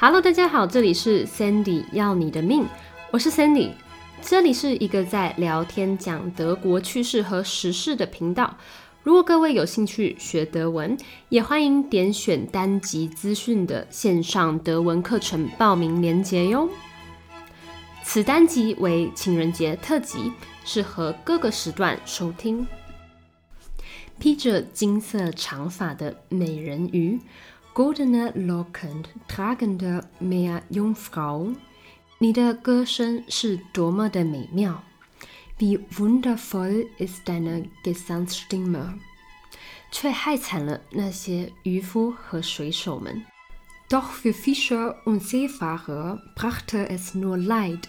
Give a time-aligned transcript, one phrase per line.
[0.00, 2.64] Hello，大家好，这里是 Sandy 要你的命，
[3.10, 3.72] 我是 Sandy，
[4.22, 8.56] 这里是一个在聊天讲德国趣事和时事的频道。
[9.02, 10.96] 如果各位有兴趣学德文，
[11.30, 16.68] 也欢迎点选单集资讯的线上德文课程报名链接哟。
[18.04, 20.32] 此单集为情人节特辑，
[20.64, 22.64] 适合各个时段收听。
[24.20, 27.18] 披着金色长发的美人鱼
[27.77, 31.55] ，Goldene Locken tragende Meerjungfrau，
[32.19, 34.83] 你的歌声是多么的美妙！
[35.59, 38.99] Wie wundervoll ist deine Gesangsstimme，
[39.91, 43.23] 却害惨了那些渔夫和水手们。
[43.89, 47.83] Doch für Fischer und Seefahrer brachte es nur Leid。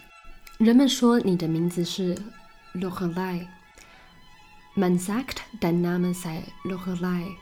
[0.59, 2.16] 人们说你的名字是
[2.74, 7.37] Lorelei。Man sagt, dein Name sei Lorelei。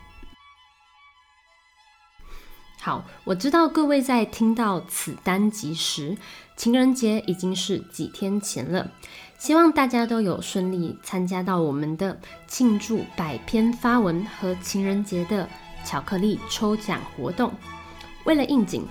[2.80, 6.16] 好，我知道各位在听到此单集时，
[6.56, 8.90] 情人节已经是几天前了。
[9.36, 15.48] 希望大家都有顺利参加到我们的庆祝百篇发文和情人节的
[15.84, 17.52] 巧克力抽奖活动。
[18.24, 18.86] 为了应景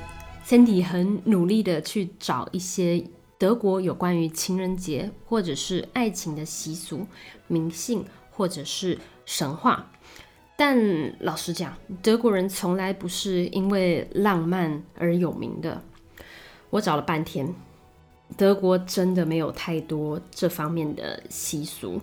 [0.46, 3.04] ，Cindy 很努力的去找一些
[3.38, 7.08] 德国有关于情人节或者是爱情的习俗、
[7.48, 8.06] 迷信。
[8.30, 9.90] 或者是神话，
[10.60, 10.76] 但
[11.20, 15.84] 老实讲，德国人从来不是因为浪漫而有名的。
[16.72, 17.54] 我找了半天，
[18.36, 22.02] 德国真的没有太多这方面的习俗。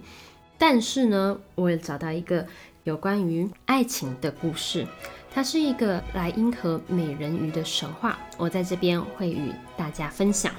[0.56, 2.46] 但是呢，我也找到一个
[2.84, 4.86] 有关于爱情的故事，
[5.32, 8.16] 它是一个莱茵河美人鱼的神话。
[8.38, 10.54] 我在这边会与大家分享，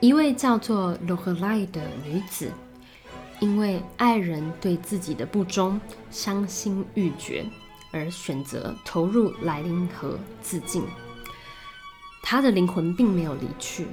[0.00, 2.50] 一位叫做罗赫莱的女子。
[3.40, 7.44] 因为爱人对自己的不忠，伤心欲绝，
[7.92, 10.82] 而选择投入莱茵河自尽。
[12.22, 13.86] 他的灵魂并没有离去，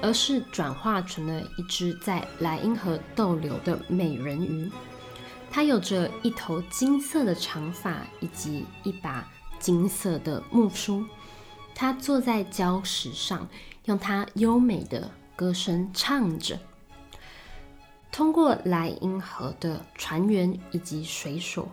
[0.00, 4.70] 而是转化成了一只在莱茵河逗留的美人鱼。
[5.50, 11.04] 它有着一头金色的长发，以及一把金色的木梳。
[11.74, 13.48] 它坐在礁石上，
[13.84, 16.58] 用它优美的歌声唱着。
[18.14, 21.68] 通过莱茵河的船员以及水手，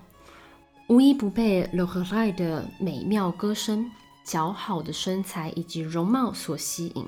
[0.88, 3.91] 无一不被罗赫莱的美妙歌声、
[4.25, 7.06] 姣好的身材以及容貌所吸引。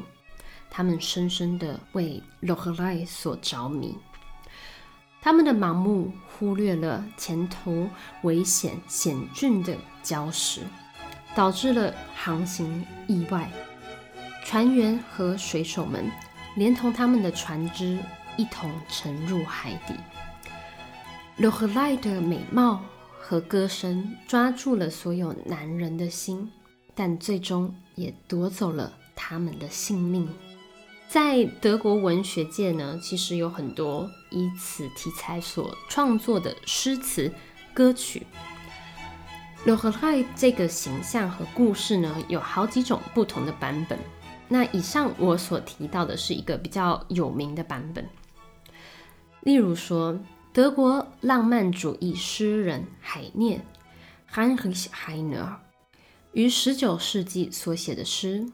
[0.69, 3.97] 他们深深的为罗赫莱所着迷。
[5.19, 7.89] 他们的盲目忽略了前途
[8.21, 10.61] 危险险峻的礁石，
[11.33, 13.51] 导致了航行意外。
[14.45, 16.05] 船员和水手们
[16.55, 17.97] 连同他们的船只。
[18.37, 19.93] 一同沉入海底。
[21.37, 22.81] 罗赫莱的美貌
[23.19, 26.51] 和歌声抓住了所有男人的心，
[26.93, 30.27] 但最终也夺走了他们的性命。
[31.07, 37.31] 在德国文学界呢，其实有很多以此题材所创作的诗词
[37.73, 38.25] 歌曲。
[39.65, 43.97] 罗赫莱这个形象和故事呢，有好几种不同的版本。
[44.49, 48.07] 那以上我所提到的是一个比较有名的版本。
[49.43, 50.17] 例如说，
[50.53, 53.61] 德国浪漫主义诗人海涅
[54.31, 55.55] （Heinrich Heine）
[56.31, 58.39] 于十九世纪所写的诗《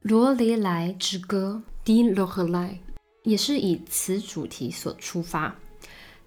[0.00, 2.78] 罗雷莱之歌》（Die Lorelei）
[3.24, 5.54] 也是以此主题所出发。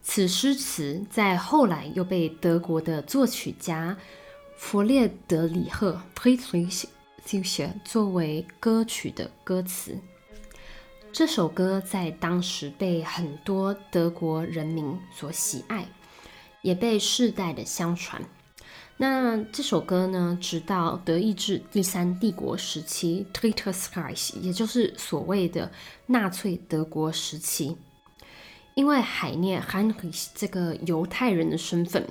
[0.04, 3.98] 此诗词在后来又被德国的作曲家
[4.56, 6.86] 弗列德里赫 （Friedrich）
[7.84, 9.98] 作为歌曲的歌词。
[11.16, 15.88] 这首歌在当时被很多德国人民所喜爱，
[16.62, 18.22] 也被世代的相传。
[18.98, 25.72] 那这首歌呢，直到德意志第三帝国时期 （Drittes Reich），也就是所谓的
[26.06, 27.78] 纳粹德国时期，
[28.74, 32.06] 因为海涅 （Heinrich） 这个犹太人的身份，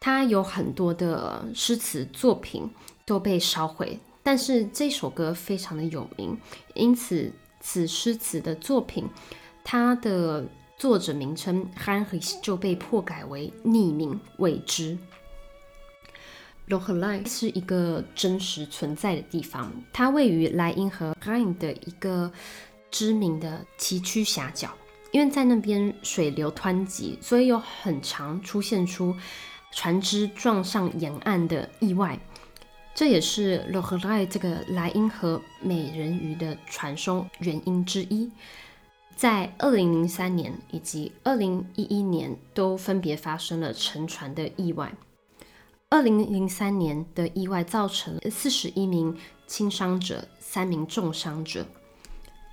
[0.00, 2.68] 他有很多的诗词作品
[3.06, 6.36] 都被烧毁，但是这首歌非常的有名，
[6.74, 7.32] 因此。
[7.62, 9.08] 此诗词的作品，
[9.64, 10.44] 它的
[10.76, 14.98] 作者名称 Heinrich 就被迫改为匿名未知。
[16.66, 22.30] 罗赫莱是一个真实存在的地方，它位于莱茵河 Rhine 的一个
[22.90, 24.72] 知名的崎岖峡角，
[25.10, 29.14] 因为在那边水流湍急，所以有很常出现出
[29.72, 32.18] 船只撞上沿岸的意外。
[32.94, 38.30] 这也是洛赫莱这个莱茵河美人鱼的传说原因之一。
[39.16, 44.92] 在二零零三年以及二零一一年都分别发生了沉船的意外，
[45.88, 49.16] 二零零三年的意外造成四十一名
[49.46, 51.66] 轻伤者、三名重伤者。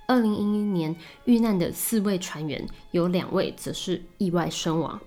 [0.06, 0.94] 二零一一年
[1.24, 5.00] 遇难的四位船员，有两位则是意外身亡。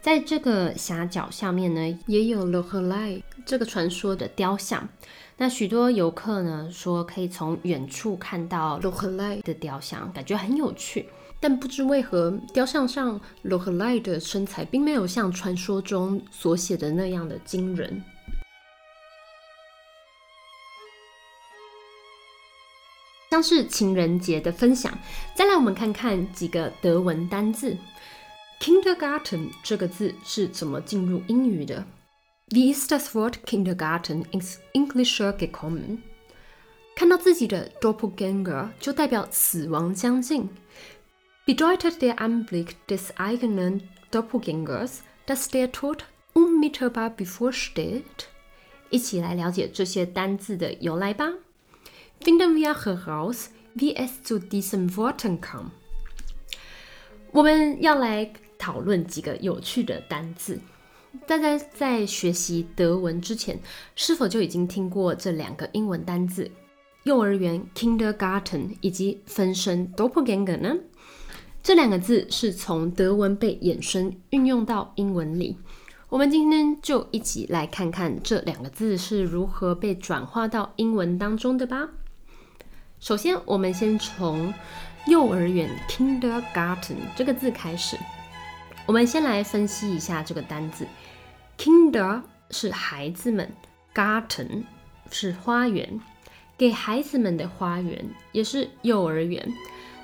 [0.00, 4.88] 在这个峡角下面呢，也有 l o h l a 这个传说的雕像。
[5.36, 11.06] 那许多游客呢说，可以从远处看到 l o h l a 的雕像，感觉很有趣。
[11.38, 18.02] 但不知为何，雕像上 l o h l a 的身材并没有像传说中所写的那样的惊人。
[23.30, 24.98] 像是情人节的分享。
[25.34, 27.76] 再来，我们看看几个德文单字。
[28.59, 31.85] Kindergarten 这个字是怎么进入英语的？
[32.49, 35.99] Wie ist das Wort Kindergarten ins Englische gekommen？
[36.95, 40.49] 看到自己的 Doppelgänger 就代表死亡将近。
[41.45, 43.81] Bedeutet der Anblick des eigenen
[44.11, 48.27] Doppelgängers, dass der Tod unmittelbar bevorsteht？
[48.89, 51.33] 一起来了解这些单字的由来吧。
[52.21, 55.71] Finden wir heraus, wie es zu diesen Worten kam。
[57.31, 60.60] 我们要来 讨论几个有趣的单字。
[61.26, 63.58] 大家在学习德文之前，
[63.96, 66.48] 是否就已经听过这两个英文单字
[67.02, 70.76] “幼儿园 （Kindergarten）” 以及“分身 （Doppelganger）” 呢？
[71.62, 75.56] 这两个字是从德文被衍生运用到英文里。
[76.08, 81.88] 我们今天就一起来看看这两个字是如何被转化到英文当中的吧。
[83.00, 84.54] 首先，我们先从
[85.06, 87.96] 幼儿园 （Kindergarten） 这个字开始。
[88.90, 90.84] 我们先来分析一下这个单字
[91.56, 93.48] ，Kinder 是孩子们
[93.94, 94.64] ，Garten
[95.12, 96.00] 是花园，
[96.58, 99.54] 给孩子们的花园也是幼儿园。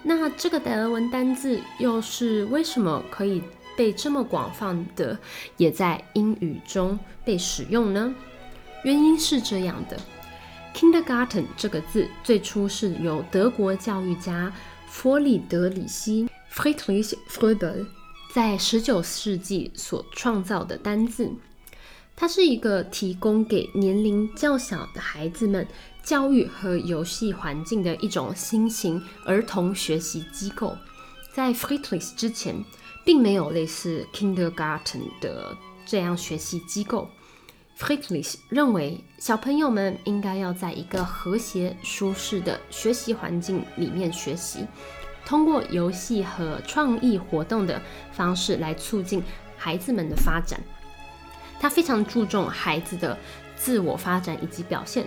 [0.04, 3.42] 那这个德文单字又是为什么可以
[3.76, 5.18] 被这么广泛的
[5.56, 8.14] 也在英语中被使用呢？
[8.84, 9.98] 原因是这样的
[10.72, 14.52] ，Kindergarten 这个字最初是由德国教育家
[14.86, 17.84] 弗里德里希 （Friedrich Fröbel）。
[18.36, 21.32] 在十九世纪所创造的单字，
[22.14, 25.66] 它是一个提供给年龄较小的孩子们
[26.02, 30.76] 教育和游戏环境的一种新型儿童学习机构。
[31.32, 32.62] 在 Friedrich 之前，
[33.06, 35.56] 并没有类似 Kindergarten 的
[35.86, 37.08] 这样学习机构。
[37.78, 44.66] Friedrich 认为，小朋友们应该要在一个和谐、舒适的学习环境里面学习。
[45.26, 47.82] 通过游戏和创意活动的
[48.12, 49.20] 方式来促进
[49.56, 50.60] 孩子们的发展。
[51.58, 53.18] 他非常注重孩子的
[53.56, 55.04] 自我发展以及表现，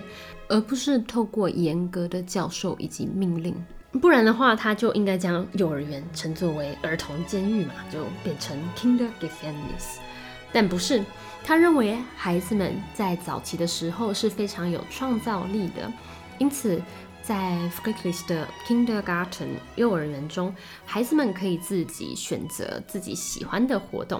[0.50, 3.56] 而不是透过严格的教授以及命令。
[4.02, 10.00] 不然的话，他就应该将幼儿园称作为儿童监狱嘛，就变成 Kindergefängnis。
[10.52, 11.04] 但不是，
[11.44, 15.90] 他认为孩子们在早期的时候是非常有创造力的，
[16.40, 16.82] 因此。
[17.30, 20.52] 在 Friedrich 的 Kindergarten 幼儿园中，
[20.84, 24.20] 孩子们可以自己选择自己喜欢的活动，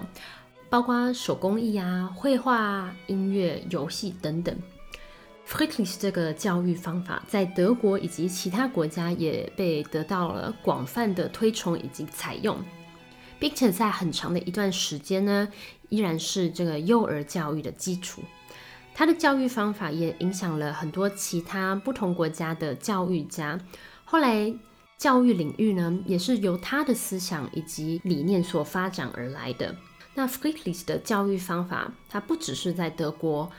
[0.70, 4.56] 包括手工艺啊、绘画、音乐、游戏等等。
[5.48, 12.64] Friedrich 这个教育方法在德国以及其他国家也被得到了广泛的推崇以及采用，
[13.40, 15.50] 并且在很长的一段时间呢，
[15.90, 18.22] 依然是这个幼儿教育的基础。
[19.00, 23.58] 他的教育方法也影响了很多其他不同国家的教育家。
[24.04, 24.54] 后来，
[24.98, 29.74] 教育领域呢，也是由他的思想以及理念所发展而来的。
[30.16, 33.50] 那 Friedrich 的教育方法，它不只是在德国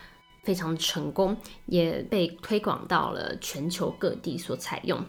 [0.43, 5.03] 非常成功，也被推广到了全球各地所采用。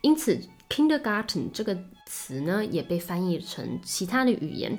[0.00, 0.36] 因此
[0.68, 4.76] ，Kindergarten 这个词呢，也被翻译成其他的语言。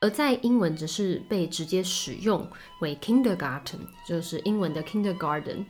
[0.00, 2.46] 而在英文则是被直接使用
[2.80, 5.64] 为 kindergarten，就是英文的 kindergarten。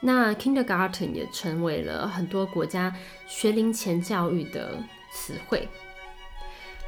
[0.00, 2.94] 那 kindergarten 也成为了很多国家
[3.26, 4.78] 学龄前教育的
[5.10, 5.66] 词汇。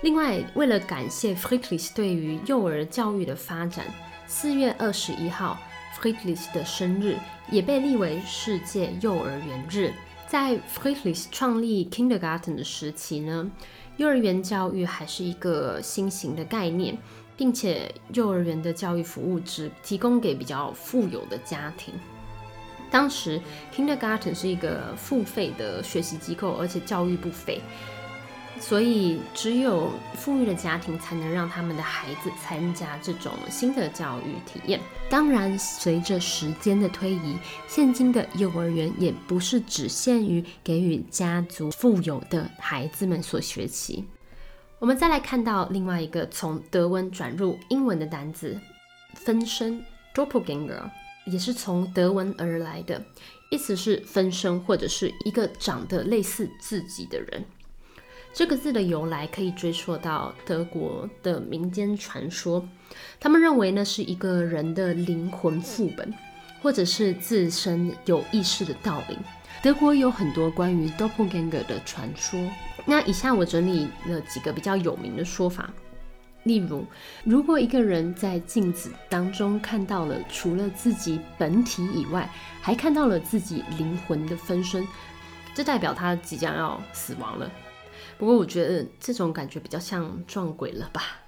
[0.02, 3.86] 另外，为了感谢 Friedrich 对于幼儿教育的发展，
[4.26, 5.58] 四月二十一号
[5.98, 7.16] Friedrich 的生日
[7.50, 9.92] 也被立为世界幼儿园日。
[10.26, 13.50] 在 Friedrich 创立 kindergarten 的时期呢？
[14.00, 16.96] 幼儿园教育还是一个新型的概念，
[17.36, 21.92] 并且幼儿园的教育服务只提供给比较富有的家庭。
[22.90, 23.38] 当时
[23.76, 27.60] ，Kindergarten 是一个付费的学习机构，而且教育不菲。
[28.60, 34.78] 所以，只有富裕的家庭才能让他们的孩子参加这种新的教育体验。
[35.08, 37.36] 当然，随着时间的推移，
[37.66, 44.04] 现今的幼儿园也不是只限于给予家族富有的孩子们所学习。
[44.78, 48.56] 我们再来看到另外一个从德文转入英文的单词
[49.16, 49.82] “分身
[50.14, 50.82] Doppelganger
[51.26, 53.02] 也是从德文而来的，
[53.50, 57.44] 意思是分身或者是一个长得类似自己的人。
[58.32, 62.66] 这个字的由来可以追溯到德国的民间传说，
[63.18, 66.14] 他们认为呢是一个人的灵魂副本，
[66.62, 69.18] 或者是自身有意识的倒影。
[69.62, 72.40] 德国有很多关于 Doppelganger 的传说，
[72.86, 75.68] 那以下我整理了几个比较有名的说法，
[76.44, 76.86] 例如，
[77.24, 82.30] 如果一个人在镜子当中看到了除了自己本体以外，
[82.62, 84.86] 还看到了自己灵魂的分身，
[85.52, 87.50] 这代表他即将要死亡了。
[88.20, 91.22] 不过我觉得这种感觉比较像撞鬼了吧。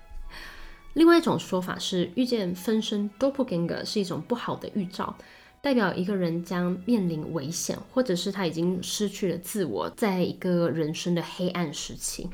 [0.92, 5.16] 另外一种说法是，遇见分身 Doppelganger 是一种不好的预兆，
[5.62, 12.28] 代表一个人将面临危险，或者是他已经失去了自我，在一个人生的黑暗时期。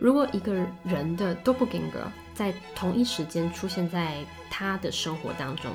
[0.00, 0.52] 如果一个
[0.82, 4.16] 人的 Doppelganger 在同一时间出现在
[4.50, 5.70] 他的生活当中，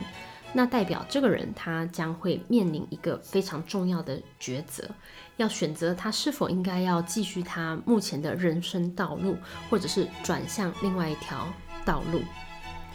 [0.58, 4.90] 那代表这个人他将会面临一个非常重要的抉择，
[5.36, 9.38] 要选择他是否应该要继续他目前的人生道路，
[9.70, 11.48] 或者是转向另外一条
[11.86, 12.20] 道路。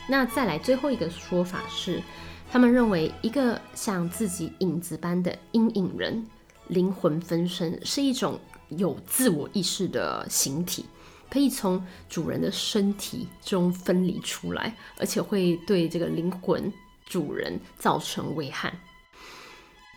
[0.09, 2.03] 那再来最后一个说法是，
[2.51, 6.27] 他们认为一个像自己影子般的阴影人，
[6.67, 8.41] 灵魂分身是一种
[8.71, 10.85] 有自我意识的形体，
[11.31, 16.73] 可以从主人的身体中分离出来，而且会对这个灵魂。
[17.13, 18.73] 主人造成危害。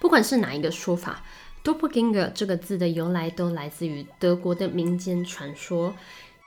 [0.01, 1.23] 不管是哪一个说法
[1.63, 5.95] ，Doppelganger 这个字的由来都来自于德国的民间传说，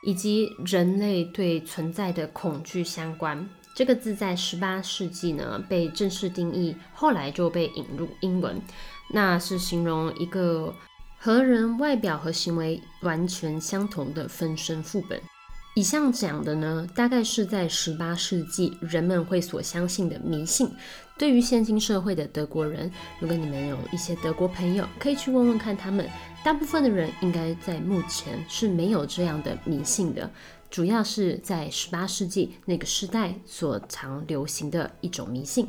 [0.02, 3.48] 以及人类对存在的恐惧相关。
[3.74, 8.60] 这个字在十八世纪呢被正式定义，后来就被引入英文，
[9.14, 10.74] 那是形容一个
[11.16, 15.18] 和人外表和行为完全相同的分身副本。
[15.74, 20.68] 以上讲的呢，大概是在十八世纪人们会所相信的迷信。
[21.16, 26.08] 对于现今社会的德国人，如果你们有一些德国朋友，可以去问问看他们。
[26.44, 30.28] 大部分的人应该在目前是没有这样的迷信的，
[30.70, 35.68] 主要是在十八世纪那个时代所常流行的一种迷信。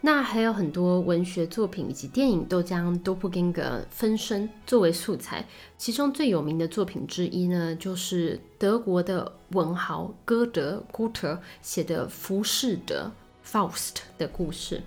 [0.00, 5.44] 那还有很多文学作品以及电影都将多布林格分身作为素材，
[5.76, 13.10] 其中最有名的作品之一呢，就是德国的文豪歌德 g o t e r 写的《浮士德》
[13.50, 14.82] Faust 的故事。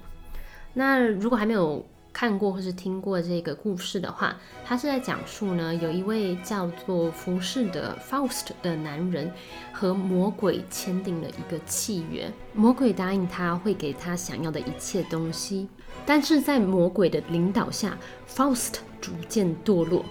[0.74, 1.86] 那如果还没有，
[2.19, 4.35] 看过或是听过这个故事的话，
[4.65, 9.31] 他是在讲述呢，有一位叫做浮士的 Faust 的男人
[9.71, 15.69] 和魔鬼签订了一个契约，魔鬼答应他会给他想要的一切东西，
[16.05, 17.97] 但是在魔鬼的领导下
[18.27, 20.03] ，Faust 逐渐堕落，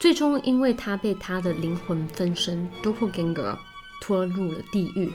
[0.00, 3.56] 最终因为他被他的灵魂分身 Doppelganger
[4.00, 5.12] 拖入了地狱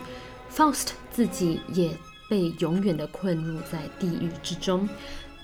[0.50, 1.92] ，Faust 自己也
[2.30, 4.88] 被永远的困入在地狱之中。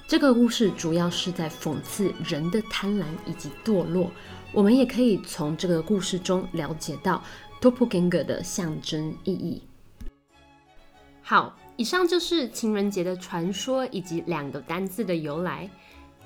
[0.07, 4.09] 这个故事主要是在讽刺人的贪婪以及堕落。
[4.53, 7.21] 我们也可以从这个故事中了解到
[7.59, 9.61] Doppelganger 的象征意义。
[11.21, 15.69] 好，以上就是情人节的传说以及两个单字的由来。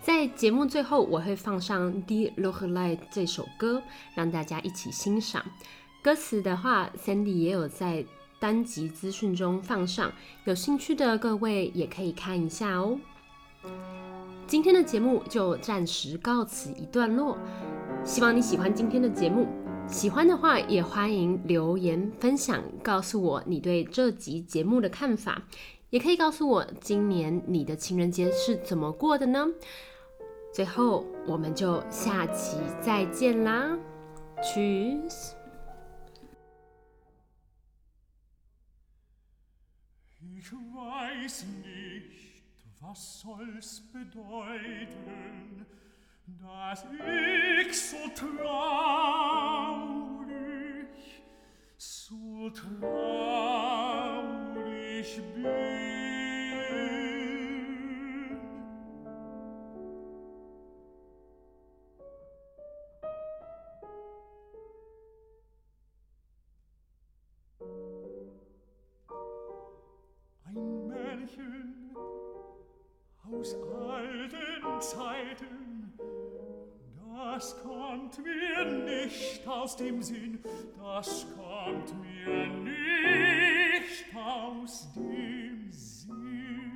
[0.03, 3.81] 在节目最后，我会放上《Die Lochelei》这首歌，
[4.13, 5.43] 让大家一起欣赏。
[6.03, 8.05] 歌词的话，Sandy 也有在
[8.39, 10.11] 单集资讯中放上，
[10.45, 12.99] 有兴趣的各位也可以看一下哦。
[14.47, 17.37] 今天的节目就暂时告辞一段落，
[18.03, 19.47] 希望你喜欢今天的节目。
[19.87, 25.43] 喜欢的话，也欢迎留言分享，告诉我你对这集节目的看法，
[25.89, 29.47] 也可以告诉我今年你的情人节是怎么过的呢？
[30.53, 33.77] 最后，我们就下期再见啦
[34.43, 35.31] ，Cheers。
[42.81, 45.65] was soll's bedeuten,
[46.41, 48.47] dass ich so traurig,
[51.77, 52.81] so traurig
[55.35, 55.70] bin?
[77.41, 80.37] das kommt mir nicht aus dem Sinn,
[80.77, 86.70] das kommt mir nicht aus dem Sinn.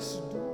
[0.00, 0.49] just do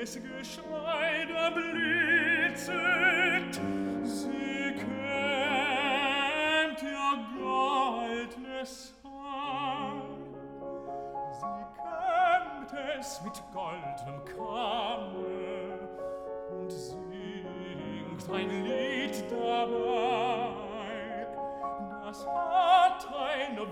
[0.00, 1.52] des Geschmeide er
[4.02, 6.00] sie kämmt
[6.82, 8.94] ihr goldnes
[11.38, 15.88] Sie kämmt es mit goldnem Kamme
[16.50, 21.26] und singt ein Lied dabei.
[22.06, 23.66] Das hat eine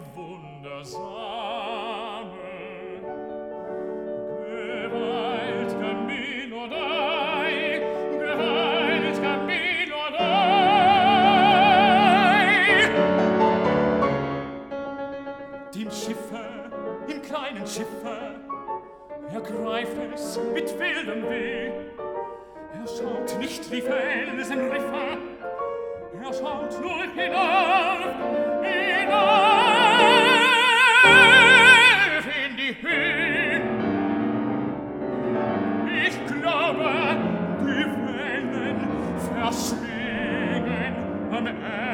[41.46, 41.88] am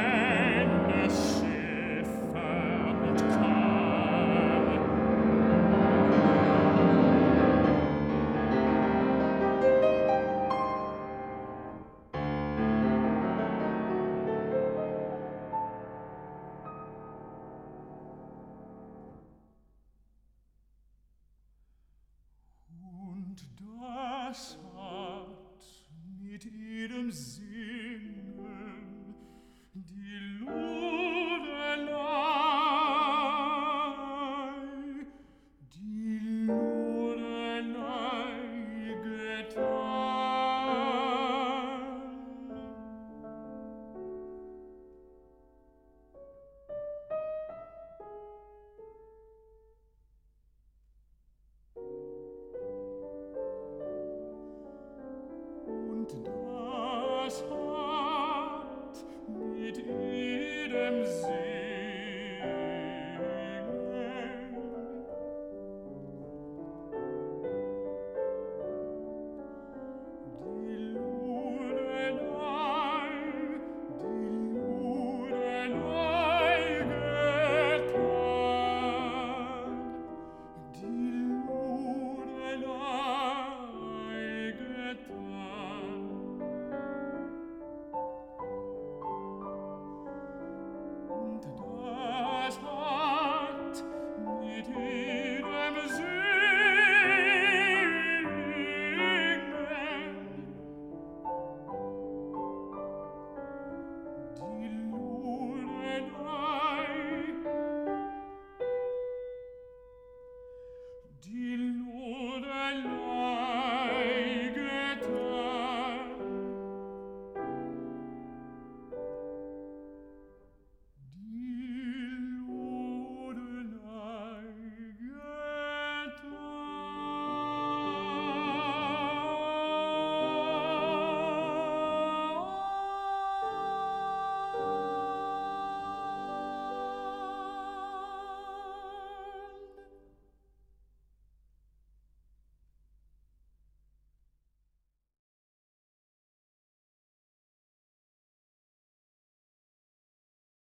[75.68, 76.13] Lord.